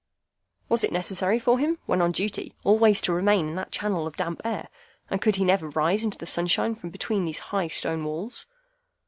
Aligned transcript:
Was 0.67 0.83
it 0.83 0.91
necessary 0.91 1.37
for 1.37 1.59
him 1.59 1.77
when 1.85 2.01
on 2.01 2.11
duty 2.11 2.55
always 2.63 3.03
to 3.03 3.13
remain 3.13 3.47
in 3.49 3.53
that 3.57 3.71
channel 3.71 4.07
of 4.07 4.15
damp 4.17 4.41
air, 4.43 4.67
and 5.11 5.21
could 5.21 5.35
he 5.35 5.45
never 5.45 5.69
rise 5.69 6.03
into 6.03 6.17
the 6.17 6.25
sunshine 6.25 6.73
from 6.73 6.89
between 6.89 7.25
those 7.25 7.37
high 7.53 7.67
stone 7.67 8.03
walls? 8.03 8.47